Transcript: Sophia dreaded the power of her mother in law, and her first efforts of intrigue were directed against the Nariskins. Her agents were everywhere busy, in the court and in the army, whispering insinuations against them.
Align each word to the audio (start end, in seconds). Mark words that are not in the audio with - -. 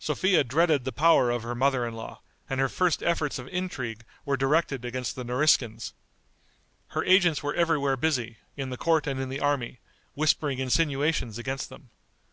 Sophia 0.00 0.42
dreaded 0.42 0.82
the 0.84 0.90
power 0.90 1.30
of 1.30 1.44
her 1.44 1.54
mother 1.54 1.86
in 1.86 1.94
law, 1.94 2.20
and 2.48 2.58
her 2.58 2.68
first 2.68 3.04
efforts 3.04 3.38
of 3.38 3.46
intrigue 3.46 4.04
were 4.24 4.36
directed 4.36 4.84
against 4.84 5.14
the 5.14 5.22
Nariskins. 5.24 5.92
Her 6.88 7.04
agents 7.04 7.40
were 7.40 7.54
everywhere 7.54 7.96
busy, 7.96 8.38
in 8.56 8.70
the 8.70 8.76
court 8.76 9.06
and 9.06 9.20
in 9.20 9.28
the 9.28 9.38
army, 9.38 9.78
whispering 10.14 10.58
insinuations 10.58 11.38
against 11.38 11.68
them. 11.68 11.90